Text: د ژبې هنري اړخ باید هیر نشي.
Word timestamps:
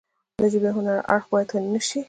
د 0.41 0.43
ژبې 0.53 0.69
هنري 0.75 1.01
اړخ 1.13 1.25
باید 1.31 1.49
هیر 1.53 1.63
نشي. 1.73 1.99